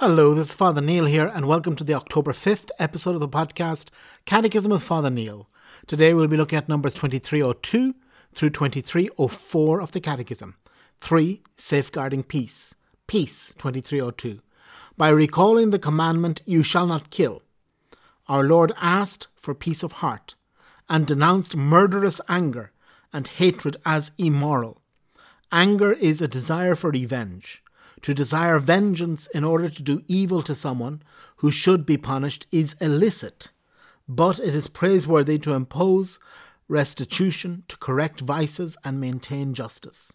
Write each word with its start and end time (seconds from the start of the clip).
Hello, 0.00 0.32
this 0.32 0.48
is 0.48 0.54
Father 0.54 0.80
Neil 0.80 1.04
here, 1.04 1.26
and 1.26 1.46
welcome 1.46 1.76
to 1.76 1.84
the 1.84 1.92
October 1.92 2.32
5th 2.32 2.70
episode 2.78 3.12
of 3.12 3.20
the 3.20 3.28
podcast 3.28 3.90
Catechism 4.24 4.72
of 4.72 4.82
Father 4.82 5.10
Neil. 5.10 5.46
Today 5.86 6.14
we'll 6.14 6.26
be 6.26 6.38
looking 6.38 6.56
at 6.56 6.70
numbers 6.70 6.94
2302 6.94 7.94
through 8.32 8.48
2304 8.48 9.82
of 9.82 9.92
the 9.92 10.00
Catechism. 10.00 10.56
3. 11.02 11.42
Safeguarding 11.58 12.22
Peace. 12.22 12.74
Peace, 13.08 13.54
2302. 13.58 14.40
By 14.96 15.10
recalling 15.10 15.68
the 15.68 15.78
commandment, 15.78 16.40
You 16.46 16.62
shall 16.62 16.86
not 16.86 17.10
kill, 17.10 17.42
our 18.26 18.42
Lord 18.42 18.72
asked 18.80 19.28
for 19.36 19.54
peace 19.54 19.82
of 19.82 19.92
heart 20.00 20.34
and 20.88 21.06
denounced 21.06 21.58
murderous 21.58 22.22
anger 22.26 22.72
and 23.12 23.28
hatred 23.28 23.76
as 23.84 24.12
immoral. 24.16 24.80
Anger 25.52 25.92
is 25.92 26.22
a 26.22 26.26
desire 26.26 26.74
for 26.74 26.88
revenge. 26.88 27.62
To 28.02 28.14
desire 28.14 28.58
vengeance 28.58 29.26
in 29.28 29.44
order 29.44 29.68
to 29.68 29.82
do 29.82 30.02
evil 30.08 30.42
to 30.42 30.54
someone 30.54 31.02
who 31.36 31.50
should 31.50 31.84
be 31.84 31.96
punished 31.96 32.46
is 32.50 32.74
illicit, 32.80 33.50
but 34.08 34.38
it 34.38 34.54
is 34.54 34.68
praiseworthy 34.68 35.38
to 35.40 35.52
impose 35.52 36.18
restitution, 36.68 37.64
to 37.68 37.76
correct 37.76 38.20
vices, 38.20 38.76
and 38.84 39.00
maintain 39.00 39.54
justice. 39.54 40.14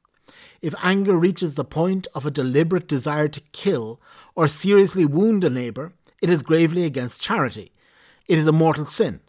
If 0.61 0.73
anger 0.81 1.15
reaches 1.15 1.55
the 1.55 1.65
point 1.65 2.07
of 2.15 2.25
a 2.25 2.31
deliberate 2.31 2.87
desire 2.87 3.27
to 3.27 3.41
kill 3.51 4.01
or 4.35 4.47
seriously 4.47 5.05
wound 5.05 5.43
a 5.43 5.49
neighbour, 5.49 5.93
it 6.21 6.29
is 6.29 6.41
gravely 6.41 6.85
against 6.85 7.21
charity. 7.21 7.71
It 8.27 8.39
is 8.39 8.47
a 8.47 8.51
mortal 8.51 8.85
sin. 8.85 9.19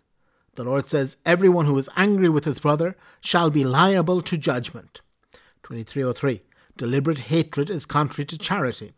The 0.54 0.64
Lord 0.64 0.86
says, 0.86 1.18
Everyone 1.26 1.66
who 1.66 1.76
is 1.76 1.90
angry 1.96 2.30
with 2.30 2.46
his 2.46 2.59
brother 2.59 2.96
shall 3.20 3.50
be 3.50 3.64
liable 3.64 4.23
to 4.23 4.38
judgment. 4.38 5.02
2303. 5.64 6.40
Deliberate 6.76 7.20
hatred 7.20 7.70
is 7.70 7.86
contrary 7.86 8.26
to 8.26 8.36
charity. 8.36 8.92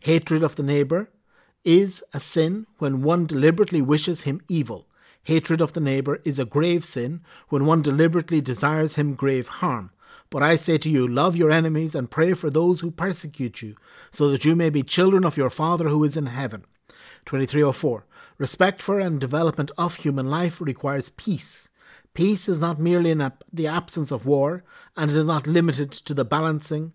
Hatred 0.00 0.42
of 0.42 0.56
the 0.56 0.62
neighbour 0.62 1.08
is 1.64 2.04
a 2.12 2.20
sin 2.20 2.66
when 2.78 3.02
one 3.02 3.24
deliberately 3.24 3.80
wishes 3.80 4.22
him 4.22 4.42
evil. 4.48 4.86
Hatred 5.24 5.62
of 5.62 5.72
the 5.72 5.80
neighbour 5.80 6.20
is 6.24 6.38
a 6.38 6.44
grave 6.44 6.84
sin 6.84 7.22
when 7.48 7.64
one 7.64 7.80
deliberately 7.80 8.40
desires 8.40 8.96
him 8.96 9.14
grave 9.14 9.48
harm. 9.48 9.92
But 10.28 10.42
I 10.42 10.56
say 10.56 10.76
to 10.78 10.90
you, 10.90 11.06
love 11.06 11.36
your 11.36 11.50
enemies 11.50 11.94
and 11.94 12.10
pray 12.10 12.34
for 12.34 12.50
those 12.50 12.80
who 12.80 12.90
persecute 12.90 13.62
you, 13.62 13.76
so 14.10 14.28
that 14.30 14.44
you 14.44 14.54
may 14.54 14.68
be 14.68 14.82
children 14.82 15.24
of 15.24 15.36
your 15.36 15.50
Father 15.50 15.88
who 15.88 16.04
is 16.04 16.16
in 16.16 16.26
heaven. 16.26 16.64
2304. 17.26 18.04
Respect 18.36 18.82
for 18.82 18.98
and 18.98 19.20
development 19.20 19.70
of 19.78 19.96
human 19.96 20.28
life 20.28 20.60
requires 20.60 21.08
peace. 21.08 21.70
Peace 22.12 22.48
is 22.48 22.60
not 22.60 22.78
merely 22.78 23.14
the 23.52 23.66
absence 23.66 24.10
of 24.10 24.26
war, 24.26 24.64
and 24.96 25.10
it 25.10 25.16
is 25.16 25.26
not 25.26 25.46
limited 25.46 25.92
to 25.92 26.12
the 26.12 26.24
balancing 26.24 26.92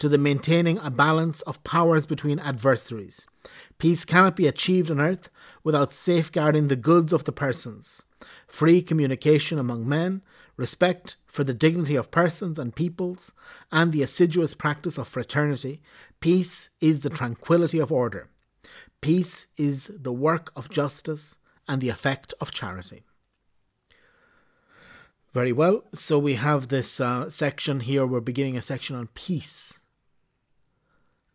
to 0.00 0.08
the 0.08 0.18
maintaining 0.18 0.78
a 0.78 0.90
balance 0.90 1.42
of 1.42 1.62
powers 1.64 2.06
between 2.06 2.38
adversaries. 2.38 3.26
Peace 3.78 4.04
cannot 4.04 4.36
be 4.36 4.46
achieved 4.46 4.90
on 4.90 5.00
earth 5.00 5.30
without 5.62 5.92
safeguarding 5.92 6.68
the 6.68 6.76
goods 6.76 7.12
of 7.12 7.24
the 7.24 7.32
persons, 7.32 8.04
free 8.46 8.82
communication 8.82 9.58
among 9.58 9.88
men, 9.88 10.22
respect 10.56 11.16
for 11.26 11.44
the 11.44 11.54
dignity 11.54 11.94
of 11.94 12.10
persons 12.10 12.58
and 12.58 12.74
peoples, 12.74 13.32
and 13.70 13.92
the 13.92 14.02
assiduous 14.02 14.54
practice 14.54 14.98
of 14.98 15.06
fraternity. 15.06 15.80
Peace 16.20 16.70
is 16.80 17.02
the 17.02 17.10
tranquility 17.10 17.78
of 17.78 17.92
order. 17.92 18.28
Peace 19.00 19.46
is 19.56 19.92
the 19.94 20.12
work 20.12 20.50
of 20.56 20.70
justice 20.70 21.38
and 21.68 21.80
the 21.80 21.88
effect 21.88 22.34
of 22.40 22.50
charity. 22.50 23.04
Very 25.32 25.52
well, 25.52 25.84
so 25.92 26.18
we 26.18 26.34
have 26.34 26.68
this 26.68 27.00
uh, 27.00 27.28
section 27.30 27.80
here. 27.80 28.06
We're 28.06 28.20
beginning 28.20 28.56
a 28.56 28.62
section 28.62 28.96
on 28.96 29.08
peace 29.08 29.80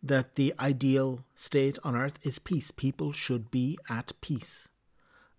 that 0.04 0.34
the 0.34 0.52
ideal 0.60 1.24
state 1.34 1.78
on 1.82 1.96
earth 1.96 2.18
is 2.22 2.38
peace. 2.38 2.70
People 2.70 3.10
should 3.10 3.50
be 3.50 3.78
at 3.88 4.12
peace. 4.20 4.68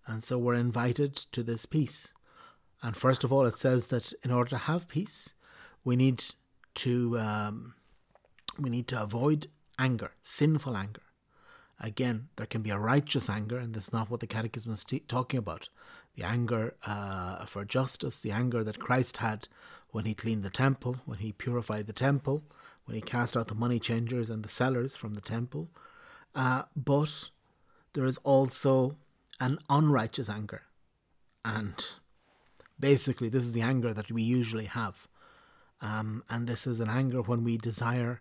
And 0.06 0.24
so 0.24 0.38
we're 0.38 0.54
invited 0.54 1.14
to 1.14 1.42
this 1.42 1.66
peace. 1.66 2.12
And 2.82 2.96
first 2.96 3.22
of 3.24 3.32
all, 3.32 3.46
it 3.46 3.54
says 3.54 3.88
that 3.88 4.12
in 4.24 4.30
order 4.30 4.50
to 4.50 4.58
have 4.58 4.88
peace, 4.88 5.34
we 5.84 5.94
need 5.94 6.24
to 6.76 7.18
um, 7.18 7.74
we 8.62 8.68
need 8.70 8.88
to 8.88 9.00
avoid 9.00 9.46
anger, 9.78 10.12
sinful 10.22 10.76
anger. 10.76 11.02
Again, 11.78 12.28
there 12.36 12.46
can 12.46 12.62
be 12.62 12.70
a 12.70 12.78
righteous 12.78 13.28
anger, 13.28 13.58
and 13.58 13.74
that's 13.74 13.92
not 13.92 14.10
what 14.10 14.20
the 14.20 14.26
Catechism 14.26 14.72
is 14.72 14.84
t- 14.84 15.00
talking 15.00 15.38
about. 15.38 15.68
The 16.16 16.24
anger 16.24 16.74
uh, 16.86 17.44
for 17.44 17.64
justice, 17.64 18.20
the 18.20 18.30
anger 18.30 18.64
that 18.64 18.78
Christ 18.78 19.18
had 19.18 19.48
when 19.90 20.06
he 20.06 20.14
cleaned 20.14 20.42
the 20.42 20.50
temple, 20.50 20.96
when 21.04 21.18
he 21.18 21.32
purified 21.32 21.86
the 21.86 21.92
temple, 21.92 22.42
when 22.86 22.94
he 22.94 23.02
cast 23.02 23.36
out 23.36 23.48
the 23.48 23.54
money 23.54 23.78
changers 23.78 24.30
and 24.30 24.42
the 24.42 24.48
sellers 24.48 24.96
from 24.96 25.14
the 25.14 25.20
temple. 25.20 25.68
Uh, 26.34 26.62
but 26.74 27.30
there 27.92 28.06
is 28.06 28.18
also 28.18 28.96
an 29.40 29.58
unrighteous 29.68 30.30
anger. 30.30 30.62
And 31.44 31.74
basically, 32.78 33.28
this 33.28 33.44
is 33.44 33.52
the 33.52 33.62
anger 33.62 33.92
that 33.92 34.10
we 34.10 34.22
usually 34.22 34.66
have. 34.66 35.08
Um, 35.80 36.22
and 36.30 36.46
this 36.46 36.66
is 36.66 36.80
an 36.80 36.88
anger 36.88 37.22
when 37.22 37.44
we 37.44 37.58
desire 37.58 38.20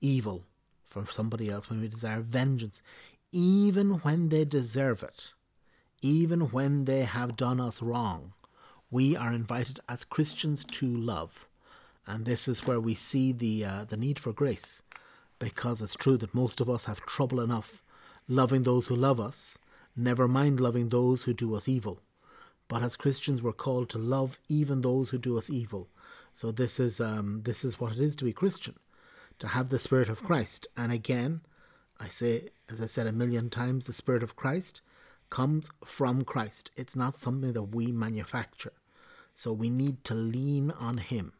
evil 0.00 0.44
from 0.84 1.06
somebody 1.06 1.48
else, 1.48 1.70
when 1.70 1.80
we 1.80 1.88
desire 1.88 2.20
vengeance, 2.20 2.82
even 3.32 4.00
when 4.00 4.28
they 4.28 4.44
deserve 4.44 5.02
it, 5.02 5.32
even 6.02 6.50
when 6.50 6.84
they 6.84 7.02
have 7.02 7.36
done 7.36 7.60
us 7.60 7.80
wrong. 7.80 8.32
We 8.90 9.16
are 9.16 9.32
invited 9.32 9.80
as 9.88 10.04
Christians 10.04 10.64
to 10.64 10.86
love. 10.86 11.46
And 12.10 12.24
this 12.24 12.48
is 12.48 12.66
where 12.66 12.80
we 12.80 12.94
see 12.94 13.30
the 13.30 13.64
uh, 13.64 13.84
the 13.84 13.96
need 13.96 14.18
for 14.18 14.32
grace, 14.32 14.82
because 15.38 15.80
it's 15.80 15.94
true 15.94 16.16
that 16.18 16.34
most 16.34 16.60
of 16.60 16.68
us 16.68 16.86
have 16.86 17.06
trouble 17.06 17.40
enough 17.40 17.84
loving 18.26 18.64
those 18.64 18.88
who 18.88 18.96
love 18.96 19.20
us, 19.20 19.58
never 19.94 20.26
mind 20.26 20.58
loving 20.58 20.88
those 20.88 21.22
who 21.22 21.32
do 21.32 21.54
us 21.54 21.68
evil. 21.68 22.00
But 22.66 22.82
as 22.82 22.96
Christians, 22.96 23.42
we're 23.42 23.52
called 23.52 23.88
to 23.90 23.98
love 23.98 24.40
even 24.48 24.80
those 24.80 25.10
who 25.10 25.18
do 25.18 25.38
us 25.38 25.50
evil. 25.50 25.88
So 26.32 26.50
this 26.50 26.80
is 26.80 27.00
um, 27.00 27.42
this 27.44 27.64
is 27.64 27.78
what 27.78 27.92
it 27.92 28.00
is 28.00 28.16
to 28.16 28.24
be 28.24 28.32
Christian, 28.32 28.74
to 29.38 29.46
have 29.48 29.68
the 29.68 29.78
Spirit 29.78 30.08
of 30.08 30.24
Christ. 30.24 30.66
And 30.76 30.90
again, 30.92 31.42
I 32.00 32.08
say, 32.08 32.48
as 32.68 32.80
I 32.80 32.86
said 32.86 33.06
a 33.06 33.12
million 33.12 33.50
times, 33.50 33.86
the 33.86 33.92
Spirit 33.92 34.24
of 34.24 34.34
Christ 34.34 34.82
comes 35.28 35.70
from 35.84 36.24
Christ. 36.24 36.72
It's 36.76 36.96
not 36.96 37.14
something 37.14 37.52
that 37.52 37.74
we 37.74 37.92
manufacture. 37.92 38.72
So 39.34 39.52
we 39.52 39.70
need 39.70 40.02
to 40.04 40.14
lean 40.14 40.72
on 40.72 40.98
Him. 40.98 41.34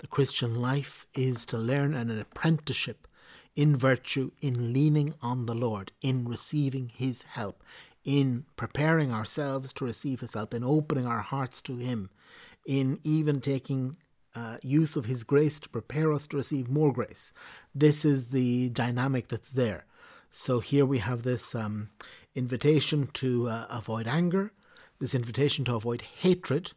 The 0.00 0.06
Christian 0.06 0.54
life 0.54 1.06
is 1.14 1.44
to 1.44 1.58
learn 1.58 1.92
an 1.92 2.10
apprenticeship 2.18 3.06
in 3.54 3.76
virtue, 3.76 4.30
in 4.40 4.72
leaning 4.72 5.12
on 5.20 5.44
the 5.44 5.54
Lord, 5.54 5.92
in 6.00 6.26
receiving 6.26 6.88
His 6.88 7.20
help, 7.20 7.62
in 8.02 8.46
preparing 8.56 9.12
ourselves 9.12 9.74
to 9.74 9.84
receive 9.84 10.20
His 10.20 10.32
help, 10.32 10.54
in 10.54 10.64
opening 10.64 11.06
our 11.06 11.20
hearts 11.20 11.60
to 11.62 11.76
Him, 11.76 12.08
in 12.66 12.98
even 13.02 13.42
taking 13.42 13.98
uh, 14.34 14.56
use 14.62 14.96
of 14.96 15.04
His 15.04 15.22
grace 15.22 15.60
to 15.60 15.68
prepare 15.68 16.14
us 16.14 16.26
to 16.28 16.38
receive 16.38 16.70
more 16.70 16.94
grace. 16.94 17.34
This 17.74 18.02
is 18.06 18.30
the 18.30 18.70
dynamic 18.70 19.28
that's 19.28 19.52
there. 19.52 19.84
So 20.30 20.60
here 20.60 20.86
we 20.86 21.00
have 21.00 21.24
this 21.24 21.54
um, 21.54 21.90
invitation 22.34 23.08
to 23.14 23.50
uh, 23.50 23.66
avoid 23.68 24.06
anger, 24.06 24.52
this 24.98 25.14
invitation 25.14 25.66
to 25.66 25.74
avoid 25.74 26.00
hatred, 26.22 26.72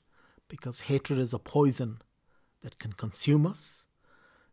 because 0.49 0.81
hatred 0.81 1.19
is 1.19 1.31
a 1.31 1.39
poison 1.39 1.99
that 2.63 2.79
can 2.79 2.93
consume 2.93 3.45
us, 3.45 3.87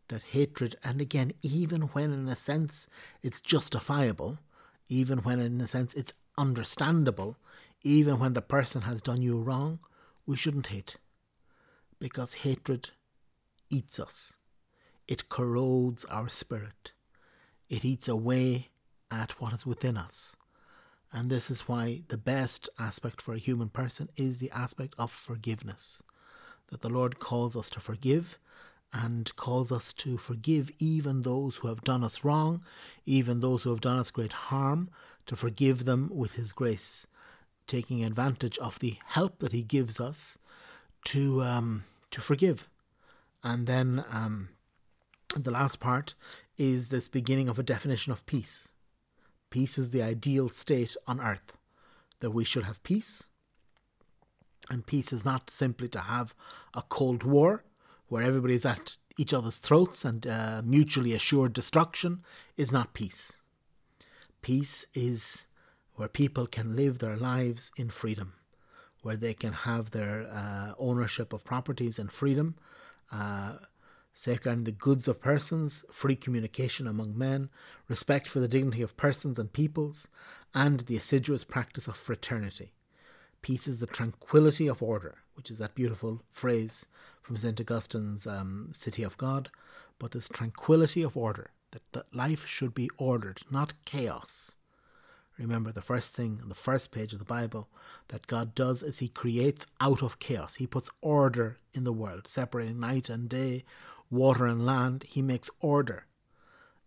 that 0.09 0.23
hatred, 0.23 0.75
and 0.83 1.01
again, 1.01 1.31
even 1.41 1.81
when 1.93 2.13
in 2.13 2.27
a 2.27 2.35
sense 2.35 2.87
it's 3.23 3.39
justifiable, 3.39 4.39
even 4.87 5.19
when 5.19 5.39
in 5.39 5.59
a 5.59 5.67
sense 5.67 5.93
it's 5.93 6.13
understandable, 6.37 7.37
even 7.83 8.19
when 8.19 8.33
the 8.33 8.41
person 8.41 8.81
has 8.81 9.01
done 9.01 9.21
you 9.21 9.39
wrong, 9.39 9.79
we 10.27 10.35
shouldn't 10.35 10.67
hate. 10.67 10.97
Because 11.99 12.35
hatred 12.35 12.91
eats 13.69 13.99
us, 13.99 14.37
it 15.07 15.29
corrodes 15.29 16.05
our 16.05 16.29
spirit, 16.29 16.91
it 17.69 17.85
eats 17.85 18.07
away 18.07 18.67
at 19.09 19.39
what 19.39 19.53
is 19.53 19.65
within 19.65 19.97
us. 19.97 20.35
And 21.13 21.29
this 21.29 21.49
is 21.49 21.67
why 21.67 22.03
the 22.07 22.17
best 22.17 22.69
aspect 22.79 23.21
for 23.21 23.33
a 23.33 23.39
human 23.39 23.69
person 23.69 24.09
is 24.15 24.39
the 24.39 24.51
aspect 24.51 24.95
of 24.97 25.11
forgiveness 25.11 26.03
that 26.71 26.81
the 26.81 26.89
Lord 26.89 27.19
calls 27.19 27.55
us 27.55 27.69
to 27.71 27.79
forgive 27.79 28.39
and 28.93 29.33
calls 29.35 29.71
us 29.71 29.93
to 29.93 30.17
forgive 30.17 30.71
even 30.79 31.21
those 31.21 31.57
who 31.57 31.67
have 31.67 31.83
done 31.83 32.03
us 32.03 32.23
wrong, 32.23 32.61
even 33.05 33.39
those 33.39 33.63
who 33.63 33.69
have 33.69 33.81
done 33.81 33.99
us 33.99 34.11
great 34.11 34.33
harm, 34.33 34.89
to 35.27 35.35
forgive 35.35 35.85
them 35.85 36.09
with 36.11 36.35
His 36.35 36.51
grace, 36.51 37.07
taking 37.67 38.03
advantage 38.03 38.57
of 38.57 38.79
the 38.79 38.97
help 39.05 39.39
that 39.39 39.53
He 39.53 39.63
gives 39.63 39.99
us 39.99 40.37
to 41.05 41.41
um, 41.43 41.83
to 42.11 42.19
forgive. 42.19 42.69
And 43.43 43.65
then 43.65 44.03
um, 44.11 44.49
the 45.35 45.51
last 45.51 45.79
part 45.79 46.15
is 46.57 46.89
this 46.89 47.07
beginning 47.07 47.49
of 47.49 47.57
a 47.57 47.63
definition 47.63 48.11
of 48.11 48.25
peace. 48.25 48.73
Peace 49.49 49.77
is 49.77 49.91
the 49.91 50.01
ideal 50.01 50.49
state 50.49 50.95
on 51.07 51.19
earth, 51.19 51.57
that 52.19 52.31
we 52.31 52.43
should 52.43 52.63
have 52.63 52.83
peace, 52.83 53.29
and 54.71 54.87
peace 54.87 55.11
is 55.11 55.25
not 55.25 55.49
simply 55.49 55.89
to 55.89 55.99
have 55.99 56.33
a 56.73 56.81
Cold 56.81 57.23
War 57.23 57.63
where 58.07 58.23
everybody's 58.23 58.65
at 58.65 58.97
each 59.17 59.33
other's 59.33 59.57
throats 59.57 60.05
and 60.05 60.25
uh, 60.25 60.61
mutually 60.63 61.13
assured 61.13 61.53
destruction 61.53 62.23
is 62.57 62.71
not 62.71 62.93
peace. 62.93 63.41
Peace 64.41 64.85
is 64.93 65.47
where 65.95 66.07
people 66.07 66.47
can 66.47 66.75
live 66.75 66.99
their 66.99 67.17
lives 67.17 67.71
in 67.77 67.89
freedom, 67.89 68.33
where 69.01 69.17
they 69.17 69.33
can 69.33 69.53
have 69.53 69.91
their 69.91 70.27
uh, 70.31 70.73
ownership 70.79 71.33
of 71.33 71.43
properties 71.43 71.99
and 71.99 72.11
freedom, 72.11 72.55
uh, 73.11 73.57
safeguarding 74.13 74.63
the 74.63 74.71
goods 74.71 75.07
of 75.07 75.21
persons, 75.21 75.85
free 75.91 76.15
communication 76.15 76.87
among 76.87 77.17
men, 77.17 77.49
respect 77.87 78.27
for 78.27 78.39
the 78.39 78.47
dignity 78.47 78.81
of 78.81 78.97
persons 78.97 79.37
and 79.37 79.53
peoples, 79.53 80.07
and 80.53 80.81
the 80.81 80.97
assiduous 80.97 81.43
practice 81.43 81.87
of 81.87 81.95
fraternity. 81.95 82.73
Peace 83.41 83.67
is 83.67 83.79
the 83.79 83.87
tranquility 83.87 84.67
of 84.67 84.83
order, 84.83 85.17
which 85.35 85.49
is 85.49 85.57
that 85.57 85.75
beautiful 85.75 86.21
phrase 86.29 86.85
from 87.21 87.37
St. 87.37 87.59
Augustine's 87.59 88.27
um, 88.27 88.69
City 88.71 89.03
of 89.03 89.17
God, 89.17 89.49
but 89.97 90.11
this 90.11 90.29
tranquility 90.29 91.01
of 91.01 91.17
order, 91.17 91.51
that, 91.71 91.81
that 91.93 92.15
life 92.15 92.45
should 92.45 92.73
be 92.73 92.89
ordered, 92.97 93.41
not 93.49 93.73
chaos. 93.85 94.57
Remember, 95.37 95.71
the 95.71 95.81
first 95.81 96.15
thing 96.15 96.39
on 96.43 96.49
the 96.49 96.55
first 96.55 96.91
page 96.91 97.13
of 97.13 97.19
the 97.19 97.25
Bible 97.25 97.67
that 98.09 98.27
God 98.27 98.53
does 98.53 98.83
is 98.83 98.99
He 98.99 99.07
creates 99.07 99.65
out 99.79 100.03
of 100.03 100.19
chaos. 100.19 100.55
He 100.55 100.67
puts 100.67 100.89
order 101.01 101.57
in 101.73 101.83
the 101.83 101.93
world, 101.93 102.27
separating 102.27 102.79
night 102.79 103.09
and 103.09 103.27
day, 103.27 103.63
water 104.11 104.45
and 104.45 104.65
land. 104.65 105.03
He 105.03 105.21
makes 105.21 105.49
order. 105.59 106.05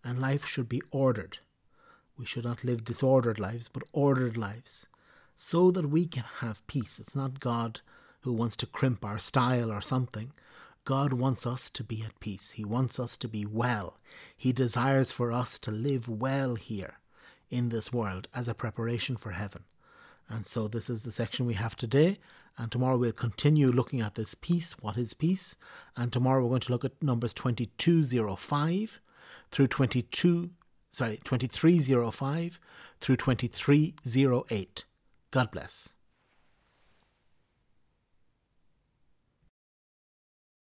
And 0.05 0.21
life 0.21 0.45
should 0.45 0.69
be 0.69 0.83
ordered. 0.93 1.39
We 2.17 2.27
should 2.27 2.45
not 2.45 2.63
live 2.63 2.85
disordered 2.85 3.41
lives, 3.41 3.69
but 3.69 3.83
ordered 3.93 4.37
lives, 4.37 4.87
so 5.35 5.71
that 5.71 5.91
we 5.91 6.07
can 6.07 6.25
have 6.41 6.67
peace. 6.67 6.99
It's 6.99 7.17
not 7.17 7.41
God 7.41 7.81
who 8.21 8.33
wants 8.33 8.57
to 8.57 8.67
crimp 8.67 9.05
our 9.05 9.19
style 9.19 9.71
or 9.71 9.81
something. 9.81 10.33
God 10.85 11.13
wants 11.13 11.47
us 11.47 11.71
to 11.71 11.85
be 11.85 12.03
at 12.03 12.21
peace. 12.21 12.53
He 12.53 12.65
wants 12.65 13.01
us 13.01 13.17
to 13.19 13.29
be 13.29 13.47
well. 13.47 13.99
He 14.37 14.53
desires 14.53 15.13
for 15.13 15.33
us 15.33 15.59
to 15.61 15.71
live 15.71 16.09
well 16.09 16.57
here 16.57 16.99
in 17.51 17.71
this 17.71 17.93
world 17.93 18.29
as 18.35 18.49
a 18.49 18.55
preparation 18.55 19.17
for 19.17 19.33
heaven. 19.33 19.65
And 20.29 20.47
so 20.47 20.69
this 20.69 20.91
is 20.91 21.03
the 21.03 21.13
section 21.13 21.47
we 21.47 21.55
have 21.55 21.77
today. 21.77 22.19
And 22.57 22.71
tomorrow 22.71 22.97
we'll 22.97 23.13
continue 23.13 23.71
looking 23.71 24.01
at 24.01 24.15
this 24.15 24.35
peace. 24.35 24.73
What 24.81 24.97
is 24.97 25.15
peace? 25.15 25.57
And 25.97 26.13
tomorrow 26.13 26.43
we're 26.43 26.51
going 26.51 26.61
to 26.61 26.73
look 26.73 26.85
at 26.85 27.03
numbers 27.03 27.35
2205 27.35 29.01
through 29.51 29.67
22, 29.67 30.51
sorry, 30.91 31.19
2305 31.25 32.61
through 33.01 33.17
2308. 33.17 34.85
God 35.35 35.51
bless. 35.51 35.97